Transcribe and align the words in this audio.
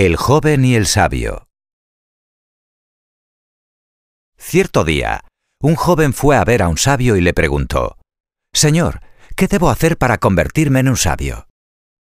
El 0.00 0.16
joven 0.16 0.64
y 0.64 0.76
el 0.76 0.86
sabio. 0.86 1.46
Cierto 4.38 4.82
día, 4.82 5.20
un 5.62 5.74
joven 5.74 6.14
fue 6.14 6.38
a 6.38 6.44
ver 6.44 6.62
a 6.62 6.68
un 6.68 6.78
sabio 6.78 7.16
y 7.16 7.20
le 7.20 7.34
preguntó, 7.34 7.98
Señor, 8.54 9.00
¿qué 9.36 9.46
debo 9.46 9.68
hacer 9.68 9.98
para 9.98 10.16
convertirme 10.16 10.80
en 10.80 10.88
un 10.88 10.96
sabio? 10.96 11.48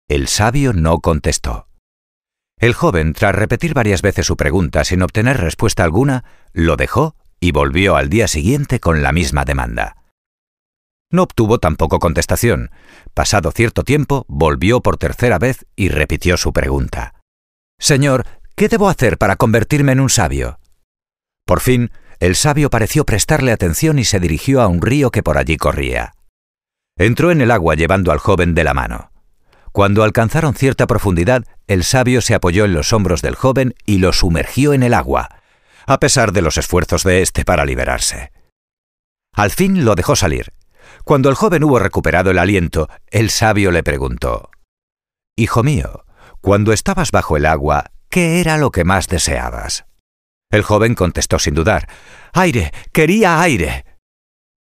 El 0.08 0.30
sabio 0.30 0.72
no 0.72 1.00
contestó. 1.00 1.68
El 2.62 2.74
joven, 2.76 3.12
tras 3.12 3.36
repetir 3.36 3.74
varias 3.74 4.02
veces 4.02 4.26
su 4.26 4.38
pregunta 4.38 4.86
sin 4.86 5.02
obtener 5.02 5.42
respuesta 5.42 5.84
alguna, 5.84 6.24
lo 6.54 6.78
dejó 6.78 7.18
y 7.42 7.52
volvió 7.52 7.98
al 7.98 8.08
día 8.08 8.30
siguiente 8.30 8.80
con 8.80 9.04
la 9.04 9.12
misma 9.12 9.44
demanda. 9.44 9.98
No 11.12 11.24
obtuvo 11.24 11.60
tampoco 11.60 12.00
contestación. 12.00 12.72
Pasado 13.14 13.52
cierto 13.52 13.84
tiempo, 13.84 14.24
volvió 14.30 14.80
por 14.80 14.96
tercera 14.96 15.40
vez 15.40 15.66
y 15.76 15.90
repitió 15.90 16.38
su 16.38 16.54
pregunta. 16.54 17.21
Señor, 17.82 18.28
¿qué 18.56 18.70
debo 18.70 18.90
hacer 18.90 19.18
para 19.18 19.38
convertirme 19.38 19.92
en 19.94 20.02
un 20.02 20.10
sabio? 20.12 20.60
Por 21.48 21.62
fin, 21.62 21.92
el 22.20 22.36
sabio 22.36 22.70
pareció 22.70 23.06
prestarle 23.06 23.52
atención 23.52 23.98
y 23.98 24.06
se 24.06 24.20
dirigió 24.20 24.62
a 24.62 24.68
un 24.68 24.84
río 24.84 25.10
que 25.10 25.24
por 25.24 25.40
allí 25.40 25.58
corría. 25.58 26.14
Entró 26.96 27.32
en 27.32 27.42
el 27.42 27.50
agua 27.50 27.74
llevando 27.74 28.12
al 28.12 28.20
joven 28.20 28.54
de 28.54 28.64
la 28.64 28.76
mano. 28.76 29.12
Cuando 29.72 30.04
alcanzaron 30.04 30.54
cierta 30.54 30.86
profundidad, 30.86 31.44
el 31.66 31.84
sabio 31.84 32.22
se 32.22 32.36
apoyó 32.36 32.66
en 32.66 32.74
los 32.74 32.94
hombros 32.94 33.24
del 33.24 33.34
joven 33.34 33.74
y 33.88 33.98
lo 33.98 34.14
sumergió 34.14 34.74
en 34.74 34.84
el 34.84 34.94
agua, 34.94 35.42
a 35.88 36.00
pesar 36.00 36.34
de 36.34 36.44
los 36.44 36.60
esfuerzos 36.60 37.04
de 37.04 37.24
éste 37.24 37.46
para 37.46 37.66
liberarse. 37.66 38.32
Al 39.34 39.50
fin 39.50 39.86
lo 39.86 39.96
dejó 39.96 40.16
salir. 40.16 40.54
Cuando 41.04 41.30
el 41.30 41.36
joven 41.36 41.64
hubo 41.64 41.80
recuperado 41.80 42.30
el 42.30 42.38
aliento, 42.38 42.90
el 43.08 43.32
sabio 43.32 43.72
le 43.72 43.82
preguntó, 43.82 44.52
Hijo 45.36 45.64
mío, 45.64 46.06
cuando 46.42 46.74
estabas 46.74 47.12
bajo 47.12 47.38
el 47.38 47.46
agua, 47.46 47.92
¿qué 48.10 48.42
era 48.42 48.58
lo 48.58 48.72
que 48.72 48.84
más 48.84 49.08
deseabas? 49.08 49.86
El 50.52 50.64
joven 50.64 50.96
contestó 50.96 51.40
sin 51.40 51.54
dudar, 51.54 51.88
Aire, 52.34 52.72
quería 52.92 53.42
aire. 53.42 53.86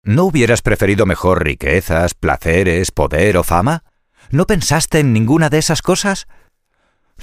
¿No 0.04 0.26
hubieras 0.26 0.62
preferido 0.62 1.06
mejor 1.06 1.44
riquezas, 1.44 2.14
placeres, 2.14 2.92
poder 2.92 3.38
o 3.38 3.44
fama? 3.44 3.84
¿No 4.30 4.46
pensaste 4.46 5.00
en 5.00 5.14
ninguna 5.14 5.50
de 5.50 5.58
esas 5.58 5.82
cosas? 5.82 6.28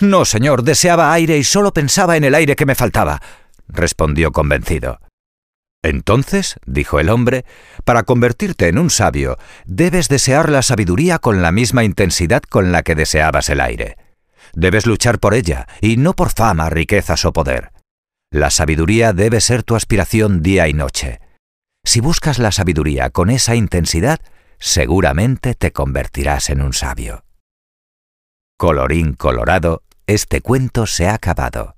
No, 0.00 0.24
señor, 0.24 0.62
deseaba 0.62 1.12
aire 1.12 1.38
y 1.38 1.44
solo 1.44 1.72
pensaba 1.72 2.16
en 2.16 2.24
el 2.24 2.34
aire 2.34 2.56
que 2.56 2.66
me 2.66 2.74
faltaba, 2.74 3.20
respondió 3.68 4.32
convencido. 4.32 4.98
Entonces, 5.82 6.56
dijo 6.66 7.00
el 7.00 7.08
hombre, 7.08 7.44
para 7.84 8.02
convertirte 8.02 8.68
en 8.68 8.78
un 8.78 8.90
sabio, 8.90 9.38
debes 9.64 10.08
desear 10.08 10.50
la 10.50 10.62
sabiduría 10.62 11.18
con 11.18 11.40
la 11.40 11.52
misma 11.52 11.84
intensidad 11.84 12.42
con 12.42 12.72
la 12.72 12.82
que 12.82 12.94
deseabas 12.94 13.48
el 13.48 13.60
aire. 13.60 13.96
Debes 14.52 14.86
luchar 14.86 15.18
por 15.18 15.34
ella, 15.34 15.66
y 15.80 15.96
no 15.96 16.14
por 16.14 16.30
fama, 16.30 16.70
riquezas 16.70 17.24
o 17.24 17.32
poder. 17.32 17.72
La 18.30 18.50
sabiduría 18.50 19.12
debe 19.12 19.40
ser 19.40 19.62
tu 19.62 19.74
aspiración 19.74 20.42
día 20.42 20.68
y 20.68 20.72
noche. 20.72 21.20
Si 21.84 22.00
buscas 22.00 22.38
la 22.38 22.52
sabiduría 22.52 23.10
con 23.10 23.30
esa 23.30 23.54
intensidad, 23.56 24.20
seguramente 24.58 25.54
te 25.54 25.72
convertirás 25.72 26.50
en 26.50 26.62
un 26.62 26.72
sabio. 26.72 27.24
Colorín 28.58 29.14
colorado, 29.14 29.82
este 30.06 30.42
cuento 30.42 30.86
se 30.86 31.08
ha 31.08 31.14
acabado. 31.14 31.76